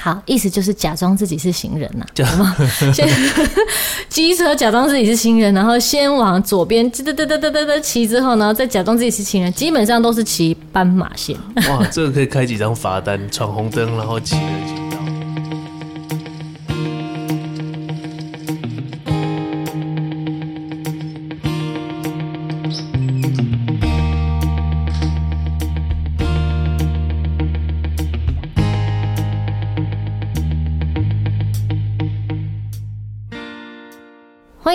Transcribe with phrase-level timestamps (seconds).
[0.00, 2.56] 好，意思就是假装自己是行人呐、啊，好吗？
[2.92, 3.06] 先
[4.08, 11.36] 机车假装自己是行人，然后先往左边嘚嘚嘚嘚嘚嘚嘚骑之后呢，再假装自己是行人，基本上都是骑斑马线。
[11.68, 14.36] 哇，这个可以开几张罚单，闯红灯然后骑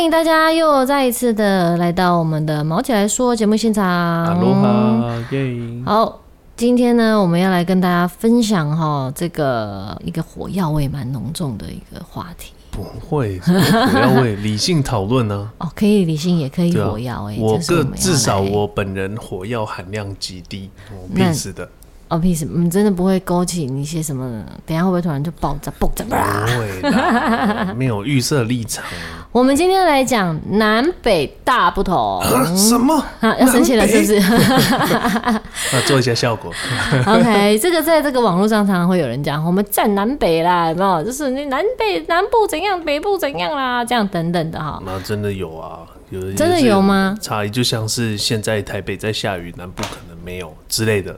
[0.05, 3.83] 迎大家又再一次的来到我们的毛起来说节目现场。
[3.83, 5.57] 哈喽哈耶！
[5.83, 6.21] 好，
[6.55, 12.53] 今天呢，我们要来跟大家分享哈这个一个火药味蛮浓重的一个话题。
[12.69, 13.53] 不会，火
[13.99, 15.49] 药味，理性讨论呢？
[15.57, 17.37] 哦，可以理性，也可以火药味。
[17.39, 21.67] 我个至少我本人火药含量极低，我必死的。
[22.07, 22.45] 哦，屁事！
[22.45, 24.43] 你真的不会勾起你一些什么？
[24.65, 25.71] 等下会不会突然就爆炸？
[25.79, 26.05] 爆炸！
[26.05, 28.83] 不会的， 没有预设立场。
[29.31, 32.21] 我们今天来讲南北大不同。
[32.55, 33.03] 什么？
[33.21, 34.19] 啊，要生气了是不是？
[35.73, 36.53] 那，做一下效果。
[37.07, 41.03] OK，这个在这个网络上常常会有人讲，我们站南北啦，有没有？
[41.03, 44.79] 就是你南北南部怎样，北部怎样啦，这样等等的哈。
[44.85, 45.79] 那真的有啊，
[46.11, 47.17] 有真的有吗？
[47.19, 51.17] 差异就像是现在台北在下雨，南部可能没有之类的。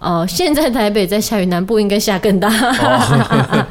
[0.00, 2.48] 哦，现在台北在下雨，南部应该下更大。
[2.48, 3.64] Oh.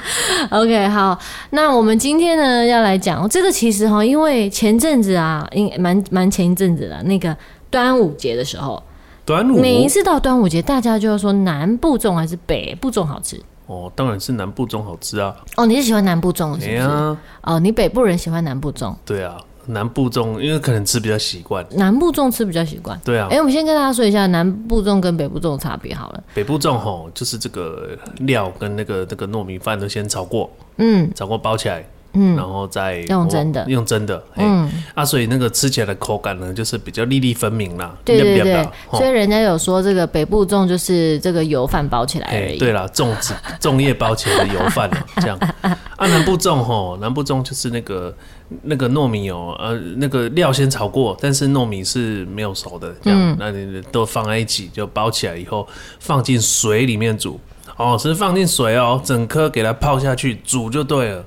[0.64, 1.18] OK，好，
[1.52, 7.36] 那我们今天呢要来讲这个，其实哈，因为前阵子啊，应蛮蛮前一阵子了，那个
[7.70, 8.84] 端午节的时候，
[9.26, 13.42] 端午每一次到端午节，大家就要说南部粽还是北部粽好吃。
[13.68, 15.36] 哦，当然是南部粽好吃啊。
[15.56, 16.78] 哦，你是喜欢南部粽是不是？
[16.80, 18.94] 啊、哦，你北部人喜欢南部粽。
[19.06, 19.38] 对啊。
[19.68, 21.66] 南部粽，因为可能吃比较习惯。
[21.72, 23.00] 南部粽吃比较习惯。
[23.06, 23.28] 对啊。
[23.30, 26.24] 哎、欸，我们先跟大家说一下南部粽跟北部粽的差别好了。
[26.34, 31.86] 北部粽吼，就是这个料跟那个那个糯米饭都先炒过，嗯，炒过包起来。
[32.18, 37.96] 嗯，然后再用真的，用真的，嗯，啊，所以那个吃起来的口感呢，就是比较粒粒分明啦。
[38.04, 42.58] 对对对，所以人家有说这个北部粽就是这个油饭包起来而已。
[42.58, 44.90] 对啦，粽子粽叶包起来的油饭
[45.22, 45.38] 这样。
[45.62, 48.16] 啊，南部粽吼，南部粽就是那个
[48.64, 55.68] 那个糯米哦，呃，那个料先炒过，但是糯米是没有熟的，这样，嗯、那你都放在一起，就包起来以后
[56.00, 57.40] 放进水里面煮。
[57.76, 61.24] 哦，是放进水哦，整颗给它泡下去煮就对了。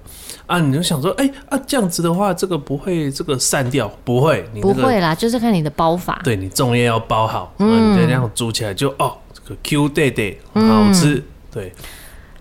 [0.51, 6.21] 啊，你就想说，哎、欸、啊，这样子的话，这个不会这个散掉，不会，你、那个、不会啦，就是看你的包法。
[6.25, 11.73] 对，你粽叶要包好，嗯，你这样煮起来就哦，这个 Q 对对，很好吃，嗯、对，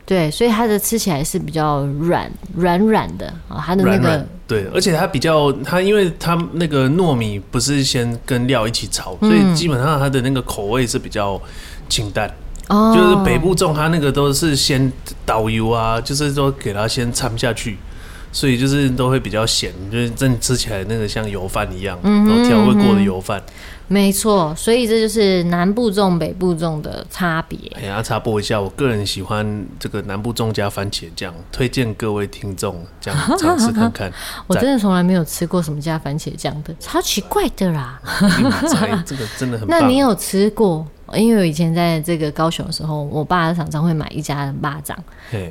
[0.08, 11.40] 对，所以它的吃起来是比较软软软的啊，它的那个软软对，而且它比较它，因为它那个糯米不是先跟料一起炒，所以基本上它的那个口味是比较
[11.88, 12.28] 清淡。
[12.69, 14.92] 哦，就是北部粽它那个都是先
[15.28, 17.78] 倒油啊，就是说给它先掺下去。
[18.32, 23.42] 所以就是都会比较咸，就是真吃起来那个像油饭一样，嗯、然后调味过的油饭。
[23.92, 27.58] 没错，所以这就是南部粽、北部粽的差别。
[27.76, 34.12] 哎呀，插播一下，我个人喜欢这个南部粽加番茄酱，推荐各位听众这样尝试看看。
[34.46, 38.00] 我真的从来没有吃过什么加番茄酱的，超奇怪的啦。
[39.08, 39.70] 这个真的很棒。
[39.82, 40.86] 那你有吃过？
[41.16, 44.97] 因为我以前在这个高雄的时候，我爸常常会买一家的霸掌，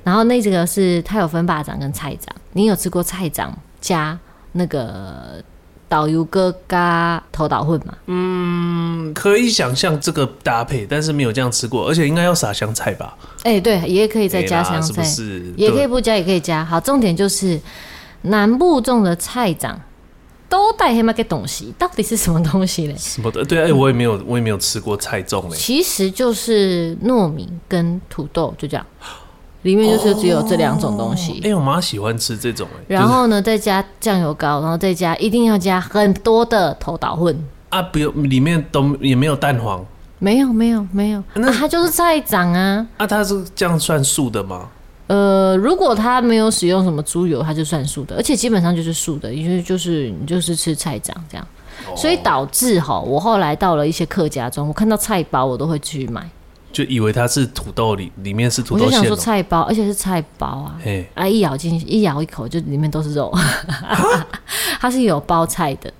[0.04, 2.34] 然后那这个是它有分霸掌跟菜掌。
[2.52, 4.18] 你有吃过菜掌加
[4.52, 5.42] 那个
[5.88, 7.94] 导游哥加头岛粉吗？
[8.06, 13.16] 嗯，可以想象这个搭配，但是没有这样吃过，而且应该要撒香菜吧？
[13.44, 15.52] 哎、欸，对，也可以再加香菜，是不是？
[15.56, 16.64] 也可以不加，也可以加。
[16.64, 17.60] 好，重点就是
[18.22, 19.74] 南部种的菜粽。
[20.48, 22.94] 都带黑马给东西，到底是什么东西嘞？
[22.96, 23.44] 什么的？
[23.44, 25.56] 对啊，欸、我也没有，我也没有吃过菜粽嘞。
[25.56, 28.86] 其实就是糯米跟土豆，就这样，
[29.62, 31.32] 里面就是只有这两种东西。
[31.32, 32.84] 哎、哦欸，我妈喜欢吃这种哎。
[32.88, 37.38] 然后呢，再加酱油膏，然后再加，一定要加很多的头岛混
[37.68, 37.82] 啊！
[37.82, 39.84] 不用，里面都也没有蛋黄，
[40.18, 41.22] 没有，没有，没有。
[41.34, 42.86] 那、啊、它就是菜长啊！
[42.96, 44.70] 啊，它是这样算素的吗？
[45.08, 51.46] 呃，如果他没有使用什么猪油，他就算素的，而且基本上就是素的，因为就是你就是吃菜长这样，
[51.86, 56.28] 哦、所以导致哈，我后来到了一些客家中，我看到菜包我都会去买，
[56.70, 61.08] 就以为它是土豆里里面是土豆馅，我就想说菜包，而且是菜包啊，嘿。
[61.14, 64.26] 啊一咬进去一咬一口就里面都是肉，蛤
[64.78, 65.90] 它是有包菜的，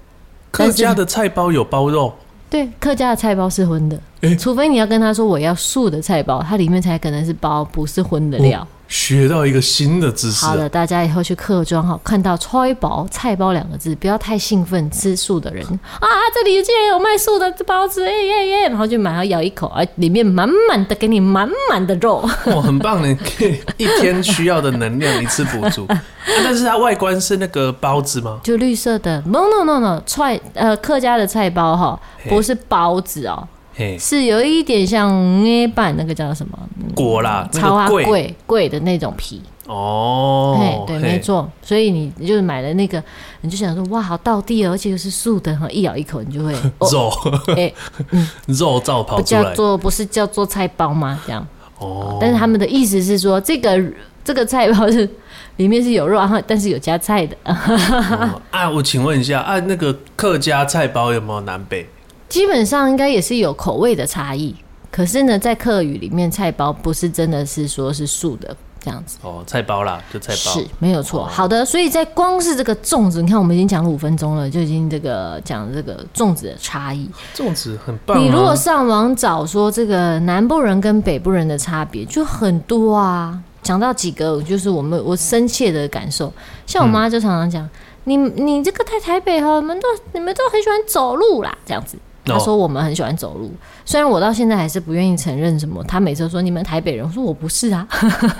[0.51, 2.13] 客家的菜包有包肉，
[2.51, 8.69] 对，客家的菜包是荤的，欸、除非你要跟他说我要素的菜包，它里面才可能是包不是荤的料。
[8.89, 10.47] 哦学到一个新的知识。
[10.47, 14.91] 好的，大家以后去客庄哈，看到“菜包”“菜包”两个字，不要太兴奋。
[14.91, 15.63] 吃素的人
[16.01, 18.69] 啊，这里竟然有卖素的包子，耶耶耶！
[18.69, 22.27] 然后就马上咬一口，啊，里面满满的，给你满满的肉。
[22.47, 25.85] 哇，很棒的，可以一天需要的能量一次补足。
[25.93, 26.03] 啊，
[26.43, 28.41] 但是它外观是那个包子吗？
[28.43, 33.47] 就绿色的？No No No No，菜呃客家的菜包哈，不是包子哦。
[33.99, 36.59] 是有一点像捏板那个叫什么？
[36.95, 39.43] 果啦，超啊贵贵的那种皮。
[39.67, 43.03] 哦，对，没错，所以你就是买了那个，
[43.43, 46.55] 你就想说哇，好道地哦，而且又是素的，一咬一口你就会
[46.91, 47.13] 肉，
[47.55, 47.71] 哎，
[48.49, 51.21] 肉照跑出来，不叫做不是叫做菜包吗？
[51.27, 51.47] 这样。
[51.79, 53.79] 哦，但是他们的意思是说，这个
[54.25, 55.07] 这个菜包是
[55.57, 57.37] 里面是有肉，然后但是有加菜的。
[58.51, 61.87] 啊，我请问一下，啊，那个客家菜包有没有南北？
[62.29, 64.55] 基本上应该也是有口味的差异，
[64.91, 71.25] 可是呢，在客语里面，菜包不是真的是说是素的这样子哦，菜包啦，就菜包是没有错。
[71.25, 77.09] 哦、好的，所以在光是这个粽子，你看我们已经讲了五分钟了，就已经这个讲这个粽子的差异。
[77.35, 78.21] 粽子很棒、啊。
[78.21, 83.39] 你如果上网找说这个南部人跟北部人的差别，就很多啊。
[83.61, 86.33] 讲到几个，就是我们我深切的感受，
[86.67, 87.71] 像我妈就常常讲，嗯、
[88.05, 91.99] 你你这个在台北哈，你们都你们都很喜欢走路啦，这样子。
[92.29, 93.51] 他说我们很喜欢走路，
[93.85, 95.83] 虽然我到现在还是不愿意承认什么。
[95.85, 97.87] 他每次都说你们台北人，我说我不是啊，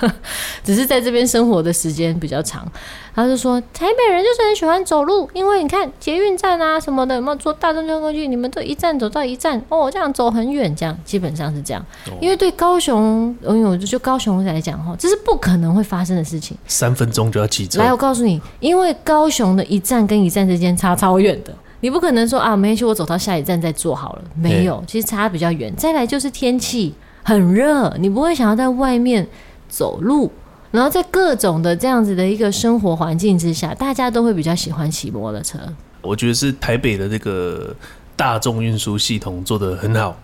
[0.63, 2.69] 只是在这边生活的时间比较长。
[3.15, 8.27] 他就说台北人就是很喜欢走路，因为你看捷运站啊什么的，有没有坐大众交通工具？
[8.27, 11.85] 你们都一站走到一站哦，这样走很远，这样基本上是这样。
[12.21, 16.57] 因为对高雄，因为我就高雄来讲哈，这是不可能会发生的事情。
[16.67, 17.79] 三分钟就要骑车。
[17.79, 21.53] 来，我告诉你，因为高雄的一站跟一站之间差超远的。
[21.81, 24.23] 你不可能说啊，没关系，我走到下一站再坐好了。
[24.35, 25.73] 没有，其实差比较远。
[25.75, 26.93] 再来就是天气
[27.23, 29.27] 很热，你不会想要在外面
[29.67, 30.31] 走路。
[30.71, 35.57] 然后在各种的这样子的一个生活环境之下，大家都会比较喜欢骑摩托车。
[36.01, 37.75] 我觉得是台北的这个
[38.15, 40.15] 大众运输系统做得很好，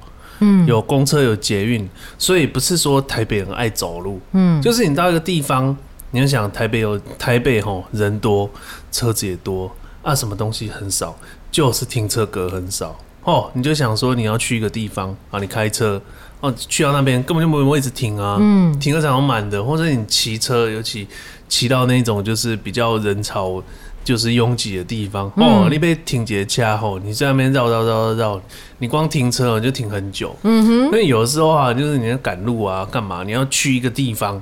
[0.41, 5.75] 嗯，有公车有捷运，所以不是说台北人爱走路，嗯，就是你到一个地方，
[6.11, 8.47] 你要想台北有台北吼人多，
[8.91, 9.71] 车子也多
[10.03, 11.17] 啊，什么东西很少。
[11.55, 12.93] 就是停车格很少
[13.23, 16.01] 哦，你就想说你要去一个地方啊，你开车
[16.41, 21.07] 哦，去到那边根本就没有位置停啊，嗯，停车场满的，或者你骑车，尤其
[21.47, 23.63] 骑到那种就是比较人潮
[24.03, 28.41] 就是拥挤的地方哦，你被停捷掐后，你在那边绕绕绕绕，
[28.79, 33.23] 你光停车就停很久，嗯哼，因为有的时候啊，就是你要赶路啊，干嘛？
[33.23, 34.41] 你要去一个地方，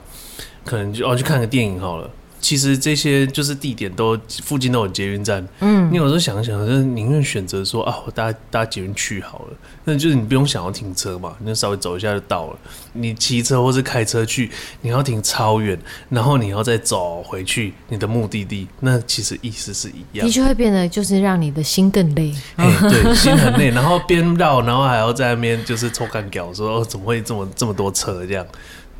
[0.65, 2.09] 可能就哦去看个电影好了。
[2.43, 9.53] 其实这些就是地点都附近都有捷运站，嗯，你有时候想想，就是宁愿选择说啊，我搭搭捷运去好了，
[9.85, 12.59] 那就是你不用想要停车嘛，你就稍微走一下就到了。
[12.91, 14.51] 你骑车或是开车去，
[14.81, 15.79] 你要停超远，
[16.09, 20.27] 然后你要再走回去你的目的地，那其实意思是一样。
[20.27, 28.45] 的确会变得就是让你的心更累，哎， 对，心很累，然后边绕，然后还要在那边就是抽干脚，说哦，怎么会这么这么多车这样？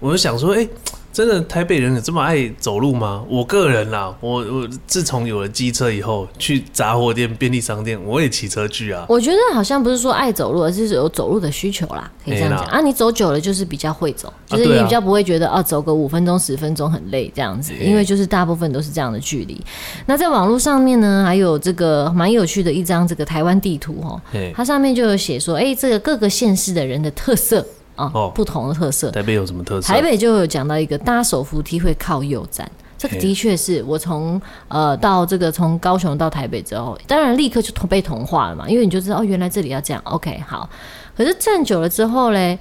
[0.04, 0.68] 我就想说，哎。
[1.14, 3.24] 真的台北人有这么爱走路吗？
[3.30, 9.06] 我个人啦，我我自从有了机车以后，去杂货店、便利商店，我也骑车去啊。
[9.08, 12.82] 我觉得好像不是说爱走路，而是有走路的需求啦，可以这样讲啊。
[12.82, 19.64] 你走久了就是比较会走，就是你比较不会觉得啊，走个五分钟、十分钟很累这样子，因为就是大部分都是这样的距离。
[20.08, 24.20] 那在网络上面呢，还有这个蛮有趣的一张这个台湾地图哦，
[24.56, 27.64] 它上面就有写说，哎，这个各个县市的人的特色。
[27.96, 29.12] 哦，不同的特色。
[29.12, 29.88] 台北有什么特色？
[29.88, 40.02] 台北就有讲到一个搭手扶梯会靠右站，这个的确是我从呃到这个从高雄到台北之后，当然立刻就同被同化了嘛，因为你就知道哦，原来这里要这样。
[40.06, 40.68] OK，好。
[41.16, 42.58] 可是站久了之后嘞，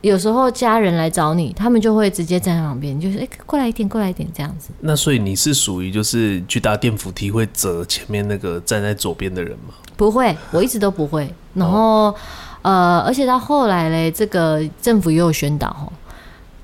[0.00, 4.70] 有时候家人来找你，他们就会直接站在旁边，就是哎过来一点，过来一点这样子。
[4.80, 9.74] 那所以你是属于就是去搭电扶梯会折前面那个站在左边的人吗？
[9.96, 11.32] 不会，我一直都不会。
[11.54, 11.80] 然后。
[11.80, 12.14] 哦
[12.62, 15.92] 呃，而且到后来嘞，这个政府也有宣导吼，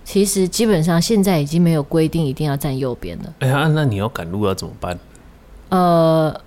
[0.05, 3.35] 其实基本上现在已经没有规定一定要站右边了。
[3.41, 4.97] 哎呀，那你要赶路要怎么办？
[5.71, 6.41] 呃，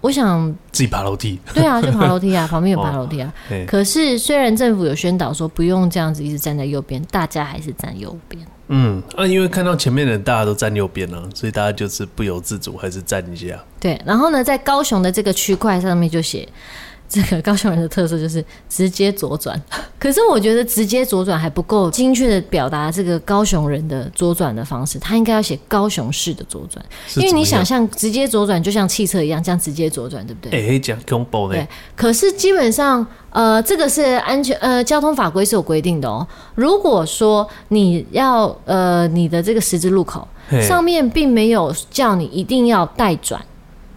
[0.00, 1.38] 我想自己爬楼梯。
[1.52, 3.32] 对啊，就爬楼梯啊， 旁边有爬楼梯啊。
[3.50, 8.42] 哦、可是虽然政府有宣导说不用这样子一直站在右边，大家还是站右边。
[8.68, 13.62] 嗯，啊，因为看到前面的人大家都站右边了，所以大家就是不由自主还是站一下。
[13.78, 16.48] 对，然后呢，在高雄的这个区块上面就写。
[17.12, 19.60] 这个高雄人的特色就是直接左转。
[20.00, 26.84] 可是我觉得直接左转还不够精确的表达这个高雄人的左转的方式，他应该要写高雄市的左转，
[27.16, 30.58] 因为你想象直接左转就像汽车一样这样直接左转，对不对？
[30.58, 31.54] 哎、欸，讲恐怖的。
[31.54, 36.26] 对，可是基本上呃，这个是安全呃交通法规是有规定的哦。
[36.54, 40.26] 如果说你要呃你的这个十字路口
[40.66, 43.40] 上面并没有叫你一定要带转，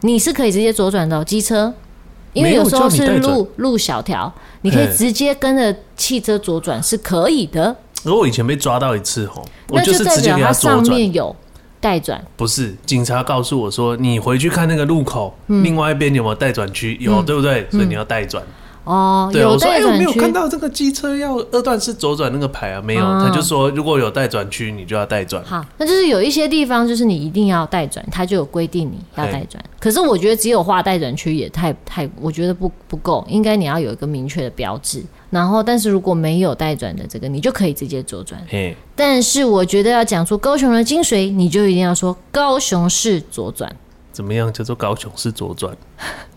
[0.01, 1.73] 你是可以直接左转的哦，机车。
[2.35, 7.75] 因为有时候是路路小条，你可以直接跟着汽车左转是可以的。
[8.03, 11.35] 如果我以前被抓到一次吼，我就是代表它上面有
[11.79, 12.23] 待转。
[12.35, 16.97] 不是，警察告诉我说，你回去看那个路口，嗯、另外一边有没有待转区？
[16.99, 17.61] 有，对不对？
[17.61, 18.43] 嗯、所以你要待转。
[18.85, 23.05] 哦，对，我说哎，我没有看到这个机车要二段式左转那个牌啊，没有。
[23.05, 25.43] 哦、他就说如果有待转区，你就要待转。
[25.43, 29.63] 好，那就是有一些地方就是你一定要待转，他就有规定你要待转。
[29.79, 35.03] 可是我觉得只有画待转区也太太，我觉得不不够，应该你要有一个明确的标志。
[35.31, 38.39] 然后，但是如果没有待转的这个，你就可以直接左转。
[38.47, 43.75] 嘿，但是我觉得要讲出高雄的精髓，你就一定要说高雄市左转。
[44.11, 45.75] 怎么样叫做高雄市左转？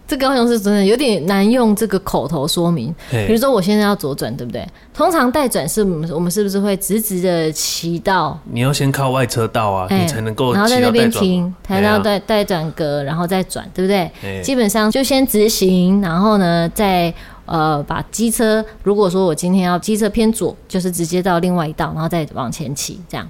[0.08, 2.92] 这高雄是真的有点难用这个口头说明。
[3.10, 4.66] 比如说我现在要左转，对不对？
[4.94, 8.36] 通常待转是我们我们是不是会直直的骑到？
[8.50, 14.42] 你要先靠外车道啊，你才能够然后在那边停，才能待待转格，然后再转，对不对？
[14.42, 17.12] 基本上就先直行，然后呢再
[17.44, 23.28] 呃把机车，如果说我今天要机车偏左，就是直接到另外一道，然后再往前骑这样。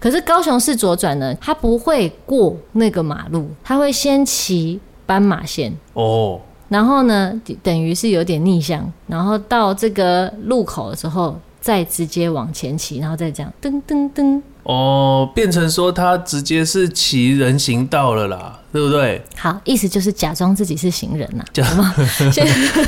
[0.00, 4.80] 可是高雄市左转呢，它不会过那个马路，它会先骑。
[5.08, 6.38] 斑马线哦，
[6.68, 14.42] 然后呢，等于是有点逆向，然后到这个路口的时候，再直接往前骑，然后再这样噔噔噔。
[14.64, 18.60] 哦，变成说他直接是骑人行道了啦。
[18.72, 19.22] 对不对？
[19.36, 21.94] 好，意思就是假装自己是行人呐、啊，好吗？
[22.30, 22.46] 先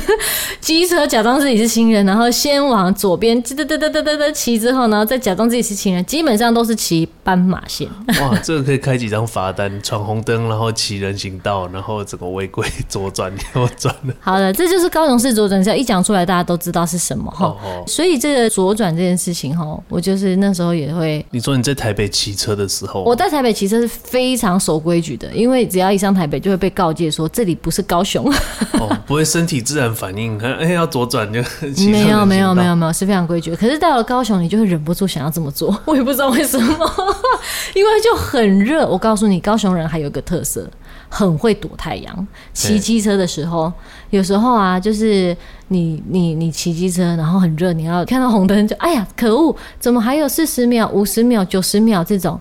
[0.61, 7.87] 机车假装自己是行人，然后先往左边嘚嘚嘚嘚嘚嘚骑之后呢，再假装自己是行人，基本上都是骑斑马线。
[8.21, 14.13] 哇，这个可以开几张罚单，闯红灯，然后骑人行道，然后整个违规左转 右转的。
[14.19, 17.47] 好了，这就是高雄市左转，只要一讲出来，大家都知道是什么哈。
[17.47, 21.25] 哦哦，所以这个左转这件事情哈，我就是那时候也会。
[21.31, 28.25] 你说你在台北骑车的时候，我在台北骑车是非常守规矩的，因为只要一上台北，就会被告诫说这里不是高雄。
[28.73, 31.39] 哦， 不会身体自然反应，哎，要左转就
[31.89, 33.55] 没有没有没有没有，是非常规矩。
[33.55, 36.91] 可是到了高雄，你就会忍不住想要这么做，我也不知道为什么，
[37.73, 38.85] 因为就很热。
[38.87, 40.69] 我告诉你，高雄人还有一个特色，
[41.07, 42.27] 很会躲太阳。
[42.53, 43.71] 骑机车的时候，
[44.09, 45.35] 有时候啊，就是
[45.69, 52.39] 你你你骑机车，然后很热，你要看到红灯就哎呀，可恶，怎么还有四十秒、五十秒、九十秒这种？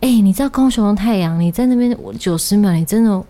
[0.00, 1.40] 哎、欸，你知道高雄的太阳？
[1.40, 3.20] 你在那边九十秒，你真的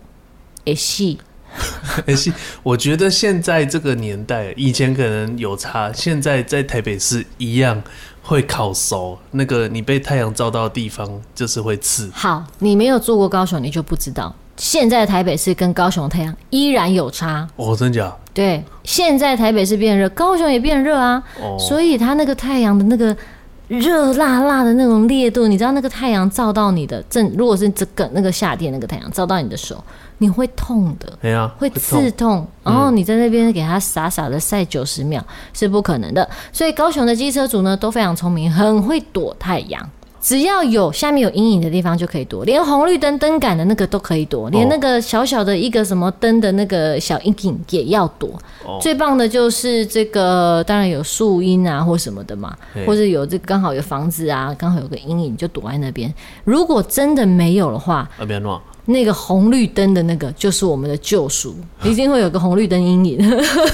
[0.65, 1.17] 也细。
[2.05, 2.31] 也细。
[2.61, 7.81] 我觉得现在这个年代，以前可能有差，现在在台北市一样
[8.21, 9.17] 会烤熟。
[9.31, 12.07] 那个你被太阳照到的地方，就是会刺。
[12.13, 14.31] 好，你没有做过高雄，你就不知道。
[14.55, 17.47] 现在台北市跟高雄的太阳依然有差。
[17.55, 18.15] 哦，真假？
[18.31, 21.23] 对，现在台北市变热，高雄也变热啊。
[21.41, 23.17] 哦，所以它那个太阳的那个。
[23.69, 29.81] 热辣辣的那种烈度，你知道那个太阳照到你的正，如果是这个那个夏天那个太阳照到你的手，
[30.17, 32.45] 你会痛的，对啊，会刺痛。
[32.63, 35.23] 然后你在那边给他傻傻的晒九十秒
[35.53, 36.27] 是不可能的。
[36.51, 39.87] 所以高雄的机车族呢都非常聪明，很会躲太阳。
[40.21, 48.29] 只要有下面有阴影的地方就可以躲，连红绿灯灯杆的那个都可以躲，连那个小小的一个什么灯的那个小阴影也要躲。
[48.81, 56.13] 最棒的就是这个，当然有树荫啊或什么的嘛，或者有这个刚好有房子啊，刚好有个阴影就躲在那边。
[56.43, 63.19] 如果真的没有的话，啊那个红绿灯的那个就是我们的救赎，一定会有个红绿灯阴影。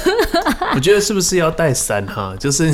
[0.76, 2.36] 我觉得是不是要带伞哈？
[2.38, 2.70] 就是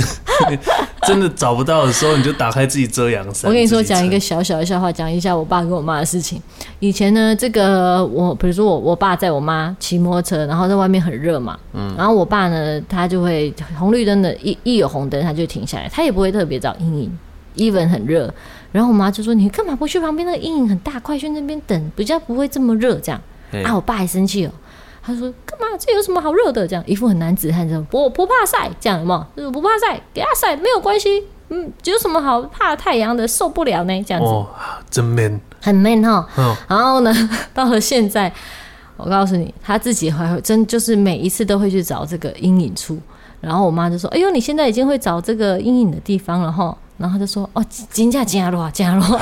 [1.05, 3.47] 真的找不到的时候，你就打开自己遮阳伞。
[3.47, 6.41] 我跟你说，讲一个小小的笑话，讲一下我爸跟我妈的事情。
[6.79, 17.17] 以前呢，这个我比如说我我爸在我妈骑摩托车，然后在外面很热嘛，嗯，然后我爸呢，他就会红绿灯的一一有红灯，他就停下来，他也不会特别找阴影
[17.57, 18.33] ，even 很热。
[18.71, 23.21] 然后我妈就说：“你干嘛不去旁边那个阴影很大，快去那边等，比较不会这么热。”这样
[23.65, 24.51] 啊，我爸还生气哦。
[25.03, 25.65] 他说：“干嘛？
[25.79, 29.49] 这有什么好热的？”这样一副很男子汉这样，我不怕晒，这样嘛，就是？
[29.49, 31.23] 不怕晒，给他晒没有关系。
[31.49, 33.27] 嗯，有什么好怕太阳的？
[33.27, 34.03] 受不了呢？
[34.03, 34.47] 这样子哦，
[34.89, 36.25] 真 man，很 man 哈。
[36.37, 37.13] 哦、然后呢，
[37.53, 38.31] 到了现在，
[38.95, 42.97] 我告诉你，他自己还会真就是每一次都会去找这个阴影处。
[43.41, 49.19] 然后我妈就说：“哎呦，你现在已经会找这个阴影的地方了哈。”然后他就说：“哦，真假假热，假咯，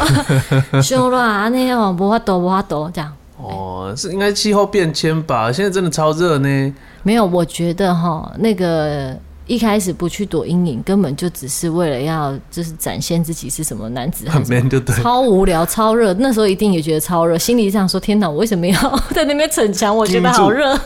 [0.82, 5.50] 修了啊，那样无法度，无法度这样。”哦，是应该气候变迁吧？
[5.50, 6.76] 现在真的超热呢。
[7.04, 9.18] 没有，我觉得哈，那个
[9.48, 16.14] 一开始不去躲阴影，根本就只是为了要就是展现自己是什么男子汉，很 man 就对，超无聊，超热。
[16.16, 18.78] 那时候一定也觉得超热，心里这样说：天哪，我为什么要
[19.16, 19.96] 在那边逞强？
[19.96, 20.78] 我觉得好热。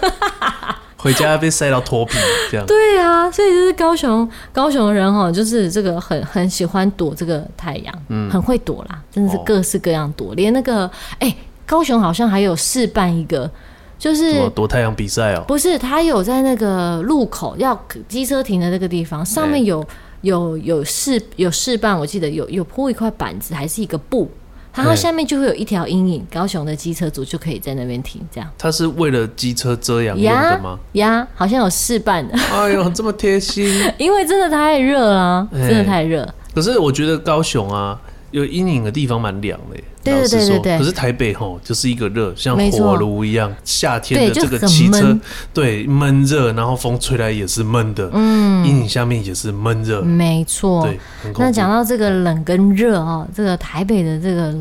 [1.04, 2.18] 回家被晒到脱皮，
[2.50, 2.66] 这样。
[2.66, 10.88] 对啊，所以就是高雄，高雄的人哈，就是这个很很喜欢躲这个太阳，嗯，很会躲啦，真的是各式各样躲，哦、连那个
[11.20, 13.52] 哎、欸，高雄好像还有试办一个，
[14.00, 15.44] 就是躲太阳比赛哦。
[15.46, 19.88] 不是，他有在那个路口要机车停的那个地方，上面有、欸、
[20.22, 24.32] 有有试有试办，我记得有有铺一块板子，还是一个布。
[24.76, 28.50] 然后下面就会有一条阴影，高雄的机车族就可以在那边停，这样。
[28.58, 30.80] 它是为了机车遮阳用的吗？
[30.94, 32.38] 呀，好像有示范的。
[32.38, 33.66] 哎呦， 这么贴心！
[33.98, 36.28] 因为真的太热了，真的太热。
[36.56, 38.00] 可是我觉得高雄啊。
[38.34, 40.78] 有阴影的地方蛮凉的，对对对对对。
[40.80, 45.16] 可是台北吼就是一个热，像火炉一样，夏天的这个汽车，
[45.54, 50.84] 对闷热，然后风吹来也是闷的，嗯，阴影下面也是闷热，没错。
[50.84, 51.00] 对，
[51.38, 54.52] 那讲到这个冷跟热啊，这个台北的这个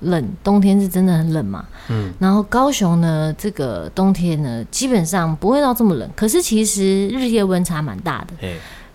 [0.00, 8.48] 冷，冬天是真的很冷嘛，嗯，然后高雄呢，这个冬天呢，基本上不会到这么冷，可是其实日夜温差蛮大的，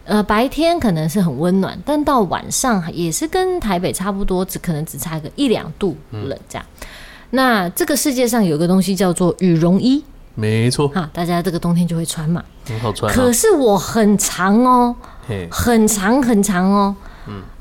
[0.09, 6.65] 呃，白天可能是很温暖，但到晚上也是跟台北差不多，只可能只差个一两度冷这样。
[6.79, 6.87] 嗯、
[7.29, 13.15] 那这个世界上有个东西叫做羽绒衣，没错，哈，大家这个冬天就会穿嘛，很好穿、啊。
[13.15, 14.95] 可是我很长哦，
[15.51, 16.95] 很长很长哦。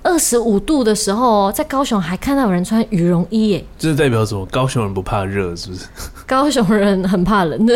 [0.02, 4.46] 二十五度的时候，在高雄还看到有人穿羽绒衣耶，这是代表什么？
[4.46, 5.84] 高雄人不怕热，是不是？
[6.28, 7.74] 高雄人很怕冷的，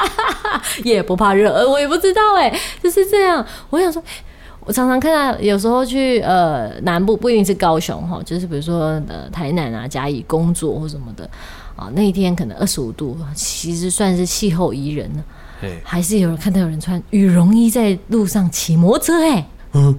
[0.82, 2.52] 也不怕热，我也不知道哎，
[2.82, 3.44] 就是这样。
[3.68, 4.02] 我想说，
[4.64, 11.28] 我常常看到有时候去呃南部，不一定是高雄哈，就是比如说呃台南啊、嘉义工作或什么的
[11.76, 15.22] 啊，那一天可能二十五度，其实算是气候宜人了。
[15.60, 19.46] 对还是有人看到有人穿羽绒衣在路上骑摩托车哎。
[19.74, 19.94] 嗯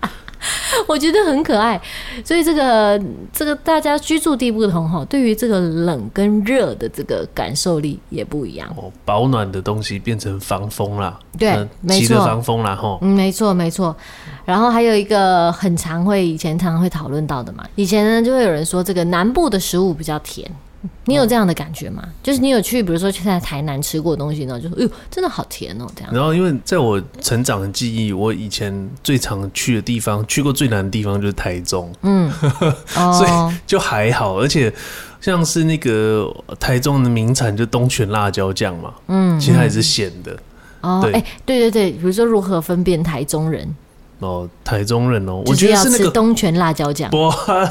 [0.88, 1.80] 我觉得很可爱，
[2.24, 3.02] 所以这个
[3.34, 8.68] 这个大家居住地不同哈，对于这个冷跟热的这个感受力也不一样。
[8.78, 12.98] 哦，保暖的东西变成防风啦，对，没错，防风啦哈。
[13.02, 13.96] 嗯，没错没错。
[14.46, 20.50] 然后还有一个很常会以前常常会讨论到的嘛，以前呢就会有人说这个南部的食物比较甜。
[21.06, 22.04] 你有这样的感觉吗？
[22.22, 26.14] 就是你有去，比如说去在台南吃过的东西呢，就说，哎呦，真的好甜哦，这样。
[26.14, 32.32] 然后，因为在我成长的记忆，我以前最常去的地方，去过最难的地方就是台中，嗯，
[32.92, 34.40] 所以就还好。
[34.40, 34.72] 而且，
[35.22, 40.38] 像是那个台中的名产就东泉辣椒酱嘛，嗯，其实它也是咸的。
[40.82, 43.76] 哦，哎，对对对，比如说如何分辨台中人？
[44.20, 47.10] 哦，台中人哦，我觉得是那个东泉辣椒酱。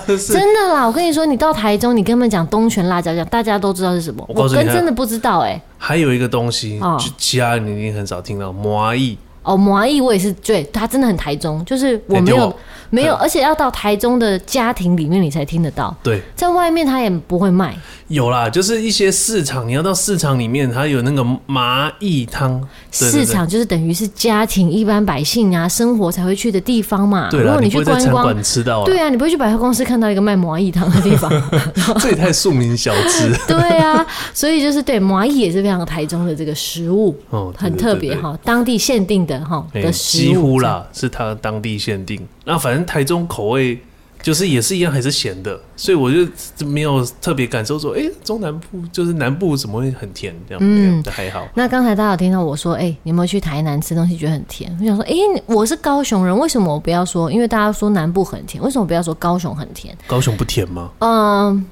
[0.07, 4.25] 真的啦，我跟你说，你到台中，你跟他们讲东泉辣椒酱，大家都知道是什么。
[4.29, 5.61] 我跟真的不知道哎。
[5.79, 9.17] 还有一个东西，就其他你一定很少听到，麻薏。
[9.47, 12.55] 哦，麻薏我也是，对，它真的很台中，就是我没有
[12.91, 15.95] 没有，而且要到台中的家庭里面你才听得到。
[16.03, 17.77] 对，在外面他也不会卖。
[18.09, 22.61] 有啦，就是一些市场，你要到市场里面，它有那个麻薏汤。
[22.93, 27.29] 市场就是等于是家庭一般百姓啊生活才会去的地方嘛。
[27.31, 31.31] 对，如果你去观光吃到，对啊，你不会去百货公司看到一个卖麻薏汤的地方。
[31.99, 33.33] 这也太庶民小吃。
[33.49, 40.21] 对啊，所以就是对麻薏也是非常台中的这个食物，哦，很特别哈，当地限定的哈的食物。
[40.21, 42.27] 几乎啦，是它当地限定。
[42.45, 43.79] 那反正台中口味。
[44.23, 50.59] 就是也是一样，还是咸的，所以我就没有特别感受说，哎、欸，中南部就是南部怎么会很甜这样？
[50.61, 51.47] 嗯，还好。
[51.55, 54.75] 那刚才大家有听到我说，哎、欸，你有没有去台南吃东西觉得很甜？
[54.81, 57.31] 我想说，哎、欸，我是高雄人，为什么我不要说？
[57.31, 59.97] 因为大家说南部很甜，为什么不要说高雄很甜？
[60.09, 60.91] 高雄不甜吗？
[60.99, 61.65] 嗯，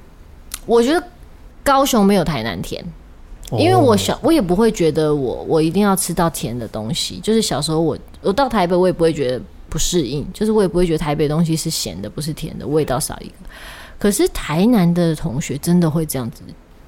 [0.65, 1.05] 我觉得
[1.65, 2.85] 高雄没有台南甜，
[3.53, 7.21] 因为我小我也不会觉得我我一定要吃到甜的东西。
[7.21, 9.41] 就是小时候我我到台北，我也不会觉得。
[9.67, 13.35] 不适应，就是我也不会觉得台北东西是咸的，不是甜的，味道少一个。
[13.99, 16.45] 可是台南的同学真的会这样子，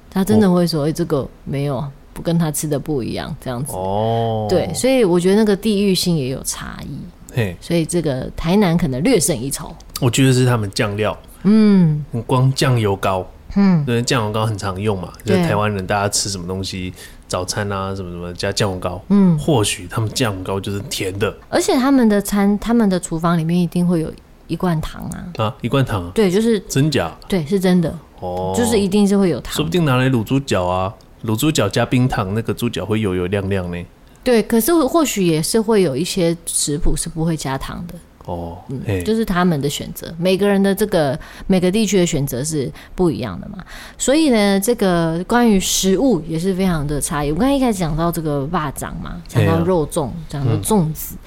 [0.09, 6.97] 他真的会说：“哎、这个没有，不跟他吃的不一样。”这样子哦，对，所以我觉得那个地域性也有差异。
[7.35, 9.75] 嘿，所以这个台南可能略胜一筹。
[9.99, 16.93] 我觉得是他们酱料，嗯，光酱油膏，嗯，因为酱油膏很常用嘛，就是台湾人大家吃什么东西。
[17.29, 24.09] 早餐啊，什么什么加酱油膏，嗯，或许他们酱油膏就是甜的，而且他们的餐，他们的厨房里面一定会有
[24.47, 30.93] 一罐糖啊，啊，一罐糖，对，就是真假，对，是真的，哦，就是一定是会有糖，说不定拿来卤猪脚啊，
[31.25, 33.85] 卤猪脚加冰糖，那个猪脚会油油亮亮呢。
[34.23, 37.95] 对，可是或许也是会有一些食谱是不会加糖的，
[38.27, 43.63] 哦，嗯，就是他们的选择，每个人的这个每个地区的选择是不一样的嘛。
[43.97, 47.31] 所以呢，这个关于食物也是非常的差异。
[47.31, 51.15] 我刚才一开始讲到这个霸掌嘛，讲到肉粽，讲到粽子。
[51.15, 51.19] 嗯、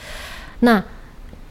[0.61, 0.85] 那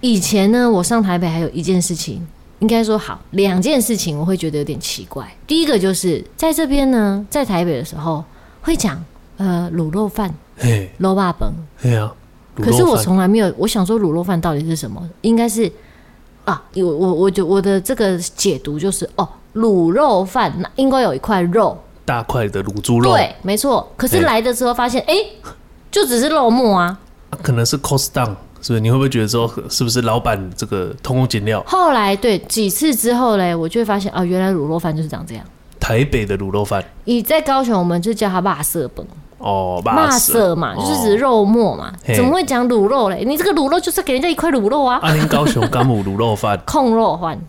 [0.01, 2.23] 以前呢，我上台北还有一件事情，
[2.59, 5.27] 应该说好两件事情，我会觉得有点奇怪。
[5.47, 8.23] 第一个就是在这边呢，在台北的时候
[8.61, 9.03] 会讲
[9.37, 10.31] 呃卤肉饭，
[10.99, 12.13] 卤肉饭，对啊。
[12.61, 15.01] 可是我从来没有，我想说卤肉饭到底是什么？
[15.21, 15.71] 应该是
[16.45, 23.91] 啊，我我我就我的这个解读就是哦，卤肉饭那应该有一块肉，大块的卤猪肉，对，没错。
[23.95, 25.33] 可是来的时候发现，哎、欸，
[25.91, 28.79] 就只是肉末啊，啊可能是 cost down，是不是？
[28.79, 31.63] 你会不会觉得说，是不是老板这个偷工减料？
[31.67, 35.45] 后来对几次之后嘞，我就会发现啊，原来卤肉饭就是长这样。
[35.79, 39.05] 台北的卤肉饭，你在高雄我们就叫它辣色饭。
[39.39, 43.23] 哦，肉色嘛，就是指肉末嘛，哦、怎么会讲卤肉嘞？
[43.25, 44.99] 你这个卤肉就是给人家一块卤肉啊！
[45.01, 47.39] 阿、啊、您高雄干母卤肉饭， 控肉饭，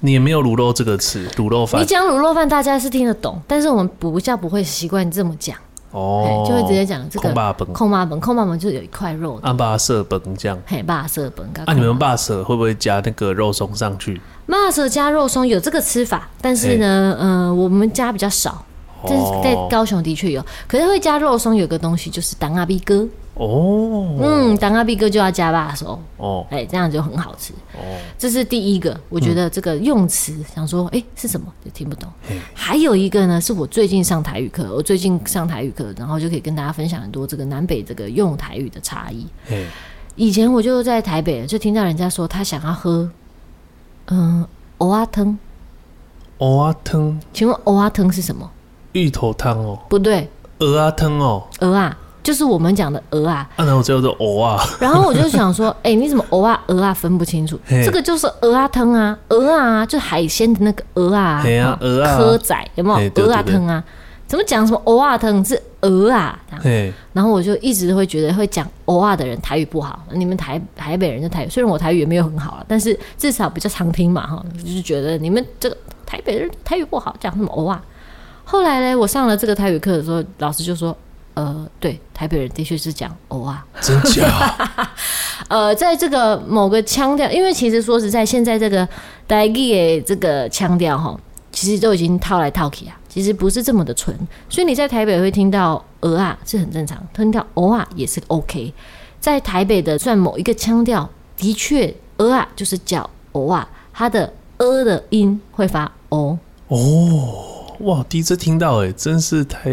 [0.00, 1.80] 你也没有卤肉这个词，卤肉饭。
[1.80, 5.56] 你讲卤肉饭，大家是听得懂，但是我们比较不会习惯这么讲。
[5.90, 9.38] 哦，就会直接讲这个控肉饭，控肉饭，控肉饭就有一块肉。
[9.42, 11.46] 按肉色本这样，嘿，肉色饭。
[11.66, 14.20] 啊，你们肉色会不会加那个肉松上去？
[14.46, 18.64] 肉色加肉松有这个吃法，但是呢，嗯、呃，我们家比较少。
[19.08, 23.06] 但是在高雄的确有，可是会加肉松，有个东西就是当阿 B 哥。
[23.34, 27.52] 哦，嗯，当阿 B 哥就要加辣手哦，哎，这样就很好吃。
[27.72, 27.82] 哦。
[28.16, 31.52] 这是第一个，我觉得这个用词、嗯、想说，哎、欸，是什么？
[31.64, 32.08] 就听不懂。
[32.54, 39.26] 还有一个呢，是我最近上台语课，我最近上台语课，然后就可以跟大家分享很多这个南北这个用台语的差异。
[40.14, 43.10] 以前我就在台北，就听到人家说他想要喝，
[44.06, 44.46] 嗯，
[44.78, 45.38] 蚵仔汤，
[46.38, 48.48] 蚵仔汤，请问蚵仔汤是什么？
[48.94, 50.28] 芋头汤哦，不对，
[50.58, 53.48] 鹅啊汤哦，鹅啊，就是我们讲的鹅啊。
[53.56, 54.64] 啊，然后叫做鹅啊。
[54.80, 57.58] 然后我就想说， 哎、欸，你怎么鹅啊鹅啊分不清楚？
[57.68, 63.10] 这个就是鹅啊汤啊，鹅啊，就海鲜的那个鹅啊，蚵啊，蚵仔有没有？
[63.16, 63.82] 鹅啊汤啊，
[64.26, 66.38] 怎么讲什么鹅啊汤是鹅啊？
[67.12, 69.98] 然后我就一直会觉得会讲蚵啊的人台语不好。
[70.12, 75.76] 你们台台北人的台语，虽然我台语也没有很好了，但是至少比较常听嘛哈，就是觉得你们这个
[76.06, 77.82] 台北人台语不好，讲什么蚵啊。
[78.44, 80.96] 后来呢，我上了这个台语课的时候，老师就说
[81.34, 84.28] ：“呃，对，台北人的确是讲欧啊，真假？
[85.48, 88.86] 呃，在这个某个腔调，因为其实说实在，现在这个
[89.26, 89.52] 台语
[89.96, 91.18] 的这个腔调哈，
[91.50, 94.16] 其实都已经套来套去啊，其实不是这么的纯。
[94.48, 98.72] 所以你在台北会听到鹅啊是很正常，听到欧啊也是 OK。
[99.18, 106.78] 在台北的算某一个腔调，的确鹅啊就是叫欧啊，它的呃的音会发哦哦。”
[107.80, 109.70] 哇，第一次听到哎，真是太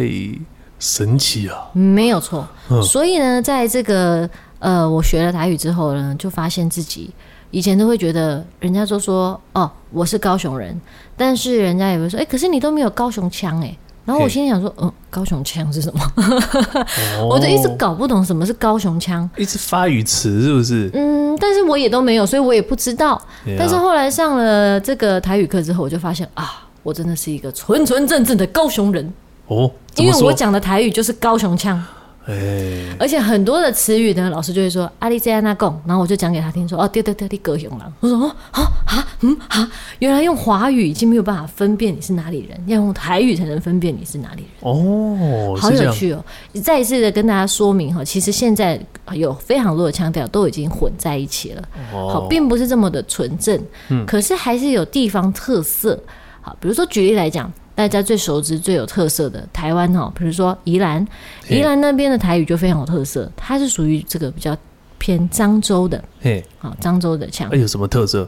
[0.80, 1.70] 神奇了。
[1.74, 7.14] 没有错，嗯、所以呢，在这个呃，我学了台语之后呢，就发现自己
[7.52, 10.80] 以前都会觉得，人家都说哦，我是高雄人，
[11.16, 13.78] 但是人家也会说，哎，可是你都没有高雄腔哎。
[14.04, 16.02] 然后我心里想说，嗯，高雄腔是什么？
[17.20, 20.90] 哦、我就一直搞不懂什么是高雄腔，一直发语词是不是？
[20.96, 23.14] 嗯，但是我也都没有，所以我也不知道。
[23.14, 23.22] 啊、
[23.60, 26.68] 但是后来上了这个台语课之后，我就发现啊。
[26.84, 29.14] 我真的是一个纯纯正正的高雄人。
[29.48, 31.84] 哦，因为我讲的台语就是高雄腔，
[32.26, 44.72] 哎，而且很多的词语呢，老师就会说阿里在那贡，然后我就讲给他听说，哦，对对对，你高雄人，我说哦啊啊嗯啊，原来用华语已经没有办法分辨你是哪里人，要用台语才能分辨你是哪里人。
[44.72, 46.24] 哦，好有趣哦！
[46.64, 48.80] 再一次的跟大家说明哈，其实现在
[49.12, 56.02] 有非常多的腔调都已经混在一起了，好，并不是这么的纯正，嗯，可是还是有地方特色。
[56.42, 61.06] 好，比如说举例来讲，大家最熟知、最有特色的台湾哈，比如说宜兰，
[61.48, 64.58] 宜兰那边的台语就非常有特色，它是属于这个比较
[64.98, 67.48] 偏漳州的，嘿，好，漳州的腔。
[67.50, 68.28] 哎，有什么特色？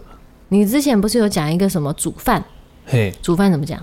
[0.49, 2.43] 你之前不是有讲一个什么煮饭？
[2.85, 3.81] 嘿，煮饭怎么讲？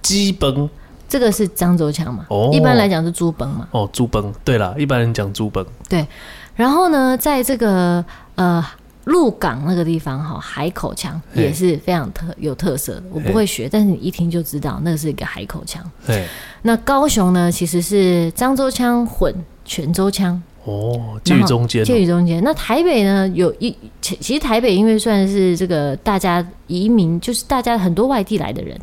[0.00, 0.68] 鸡崩，
[1.08, 2.24] 这个是漳州腔嘛？
[2.30, 3.68] 哦，一般来讲是猪崩嘛？
[3.72, 5.66] 哦，猪崩，对了，一般人讲猪崩。
[5.88, 6.06] 对，
[6.54, 8.04] 然后呢，在这个
[8.36, 8.64] 呃。
[9.08, 13.04] 鹿港那个地方哈，海口腔也是非常特有特色的。
[13.10, 15.82] 我不会学，但是你一听就知道，那是一个海口腔。
[16.06, 16.26] 对，
[16.60, 22.44] 那高雄呢，其实是漳州腔混泉州腔哦，介于中间，介于中间。
[22.44, 28.78] 那台北呢，有一其其实台北因为算是这个大家移民，就是大家很多外地来的人，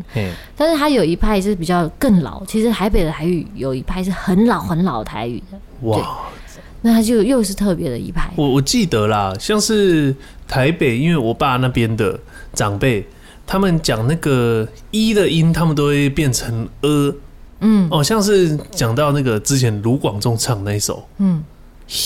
[0.58, 2.44] 但是他有一派是比较更老。
[2.46, 5.60] 其实台北的台语有一派是很老很老台语的。
[5.88, 6.18] 哇。
[6.86, 8.32] 那他就又是特别的一派。
[8.36, 10.16] 我我记得啦，像是
[10.48, 12.20] 台北，因为我爸那边的
[12.54, 13.04] 长辈，
[13.48, 17.12] 他们讲那个“一”的音，他们都会变成“呃”。
[17.62, 21.44] 嗯，哦，像是讲到那个之前卢广仲唱那一首，嗯，“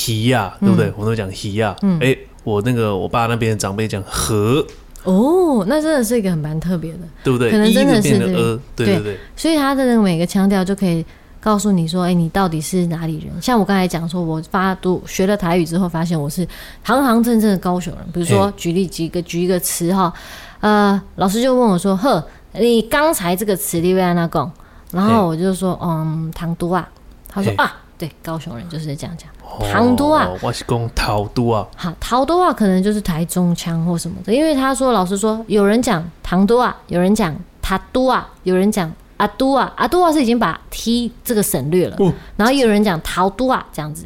[0.08, 0.94] 鱼呀”，对不对？
[0.96, 1.76] 我们都讲“鱼呀”。
[1.84, 2.15] 嗯，哎，
[2.46, 4.65] 我那个我爸那边的长辈讲和。
[5.04, 7.52] 哦，那真的是一个很蛮特别的，对不对？
[7.52, 9.18] 可能真的是呃，对对对。
[9.36, 11.06] 所以他的那个每个腔调就可以
[11.41, 13.41] 告诉你说，哎，你到底是哪里人？
[13.41, 16.47] 像我刚才讲说，我发读学了台语之后，发现我是
[16.84, 18.06] 堂堂正正的高雄人。
[18.13, 20.13] 比如说，举例几个举一个词哈，
[20.60, 22.21] 呃，老师就问我说，呵，
[22.54, 24.52] 你刚才这个词你为安那讲？
[24.91, 26.88] 然后我就说，嗯，唐都啊。
[27.32, 29.30] 他说啊，对，高雄人就是这样讲。
[29.71, 31.65] 唐都啊，我是讲桃都啊。
[31.75, 44.05] 好，桃都啊，可能就是台中腔或什么的，因为他说老师说有人讲唐都啊，有人讲塔都啊，有人讲阿都啊，阿都啊是已经把 T 这个省略了，哦、然后有人讲陶都啊这样子，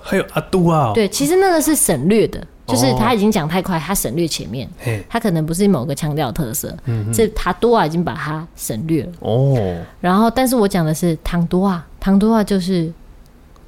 [0.00, 4.68] 还有阿都啊、哦，对，其实那个是省略的，就是他已经讲太快，他省略前面，
[5.08, 6.76] 他可能不是某个腔调特色，
[7.12, 9.12] 这塔都啊已经把它省略了。
[9.20, 9.56] 哦，
[10.00, 12.92] 然后但是我讲的是唐都啊，唐都啊就是。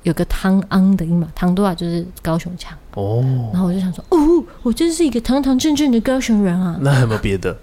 [0.05, 3.21] 有个汤昂的音嘛，唐多啊就是高雄腔哦，
[3.53, 4.19] 然后我就想说，哦，
[4.63, 6.79] 我真是一个堂堂正正的高雄人啊。
[6.83, 7.57] 那还有没有别的？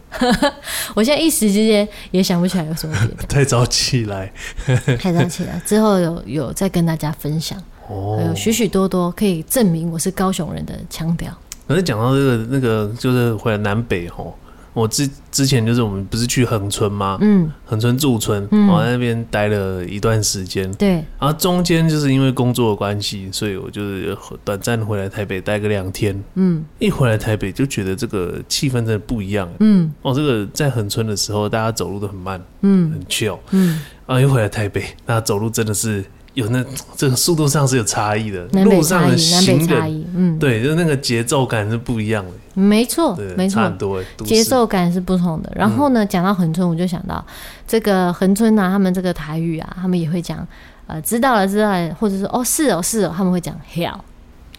[0.94, 3.24] 我现在一时之间也想不起来有什么别的。
[3.30, 4.32] 太早起来，
[5.00, 11.32] 太早起来之后有有再跟大家分享哦，还有许许多多可以证明我是高雄人的腔调。
[11.68, 14.36] 可是讲到这个那个，就是回来南北吼。
[14.74, 17.18] 我之之前就是我们不是去恒村吗？
[17.22, 20.72] 嗯，恒村驻村，嗯、我在那边待了一段时间。
[20.74, 26.18] 对，然后中间就是因为工作的关系，所以我就是短暂回来台北待个两天。
[26.36, 29.50] 嗯，一回来台北就觉得这个气氛真的不一样。
[29.60, 33.38] 嗯，哦，这个在横村的时候，大家走路都很慢，嗯，很 chill。
[33.52, 36.04] 嗯，然后一回来台北，那走路真的是。
[36.34, 36.64] 有那
[36.96, 42.32] 这个速度上是有差异的，路上的行人，嗯，对，就那个节奏感是不一样的。
[42.54, 45.52] 没错，没错，多，节奏感是不同的。
[45.56, 47.26] 然后呢，讲到恒春，我就想到
[47.66, 50.46] 这个恒春啊，他们这个台语啊，他们也会讲，
[50.88, 53.98] 呃，知道了，知道了，或者是哦，是哦，是哦，他们会讲 hell，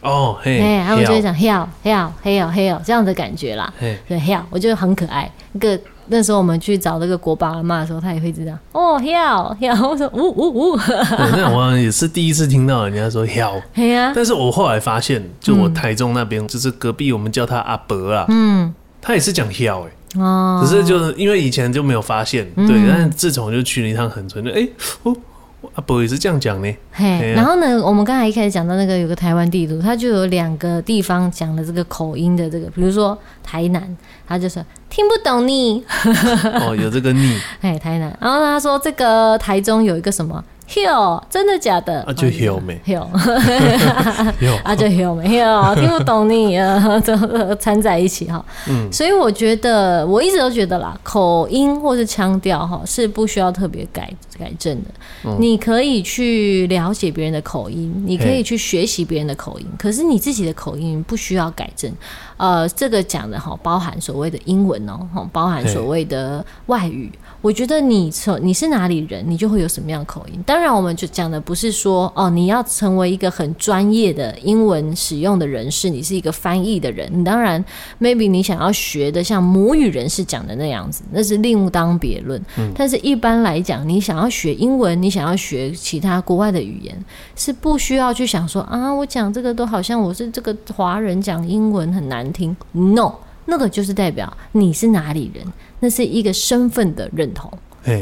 [0.03, 5.81] 哦，嘿，他们就会讲 hell，hell，hell，hell 这样的感觉啦，对，hell，我觉得很可爱，那个。
[6.07, 10.77] 那时候我们去找那个国宝阿妈的时候，他也会这样哦，hell hell，我说呜呜呜，
[11.37, 13.63] 那我也是第一次听到人家说 hell，
[14.13, 24.69] 但是我后来发现，就我台中那边，就是隔壁我们叫他阿伯啊，嗯，他也是讲 hell 哎，哦，只是就是因为以前就没有发现，对，但是自从就去了一趟恒春，就哎
[25.05, 25.17] 哦。
[25.75, 26.77] 阿伯也是这样讲呢。
[26.93, 35.83] 嘿，然后呢，我们刚才一开始讲到那个有个台湾地图，它就有两个地方讲了这个口音的这个，比如说台南，他就说听不懂你。
[36.61, 37.39] 哦，有这个你。
[37.63, 38.17] 哎，台南。
[38.21, 40.45] 然后他说这个台中有一个什么。
[40.73, 42.03] Hill 真的假的？
[42.05, 43.07] 啊，就 Hill 没 Hill，
[44.65, 48.43] 啊就 Hill 没 Hill， 听不懂你啊，都掺在一起哈。
[48.69, 54.91] 嗯，所以我觉得我一直都觉得啦，口音或是腔调哈是不需要特别改改正的。
[55.25, 61.93] 嗯，你可以去了解别人的口音，你可以去学习别人的口音，可是你自己的口音不需要改正。
[62.39, 64.99] 呃，这个讲的哈，包含所谓的英文哦，
[65.33, 67.13] 包含所谓的外语。
[67.43, 70.41] 我觉得你从你是哪里人，你就会有什么样的口音。
[70.47, 77.11] 当然，我们就讲的不是说哦，你要成为一个很专业的英文使用的人士，你是一个翻译的人。
[77.13, 77.63] 你当然
[78.01, 82.41] ，maybe 你想要学的像母语人士讲的那样子，那是另当别论。
[82.57, 86.97] 嗯，但是一般来讲，你想要学英文，你想要学其他国外的语言，
[87.35, 92.57] 是不需要去想说啊，我讲这个都好像我是这个华人讲英文很难听。
[92.71, 93.15] No，
[93.53, 95.47] 那个就是代表你是哪里人。
[95.79, 97.53] 那是一个身份的认同，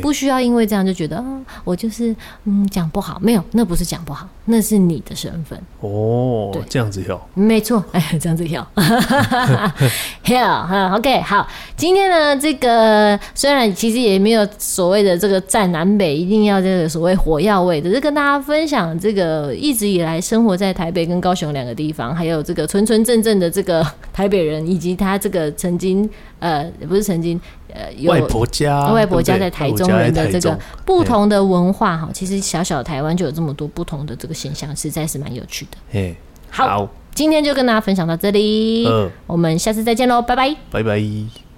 [0.02, 1.24] 不需要因为这样就觉得啊，
[1.64, 2.14] 我就是
[2.44, 5.58] 嗯讲不好，没有，那不是讲不好，那是你的身份。
[5.80, 6.50] 哦。
[6.52, 8.66] 对，这样子跳，没错，哎， 这样子跳，
[10.22, 26.08] 跳哈，OK，好，今天呢，这个虽然其实也没有所谓的这个战南北，一定要这个所谓火药味的，只是跟大家分享这个一直以来生活在台北跟高雄两个地方，还有这个纯纯正正的这个台北人，以及他这个曾经
[26.40, 27.40] 呃，不是曾经。
[27.74, 35.78] 呃，有外婆家，外婆家在台中人的这个不同的文化哈，其实小小台湾就有这么多不同的这个现象，实在是蛮有趣的。
[35.90, 36.16] 嘿，
[36.50, 38.86] 好，今天就跟大家分享到这里，
[39.26, 41.49] 我们下次再见喽，拜拜，拜拜。